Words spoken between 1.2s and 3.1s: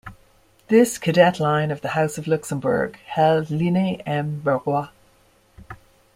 line of the House of Luxembourg